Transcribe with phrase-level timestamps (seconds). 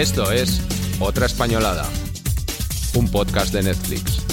[0.00, 0.62] Esto es
[0.98, 1.84] Otra Españolada,
[2.94, 4.29] un podcast de Netflix.